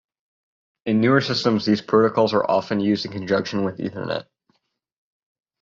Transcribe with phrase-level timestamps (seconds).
[0.87, 4.25] In newer systems, these protocols are often used in conjunction with ethernet.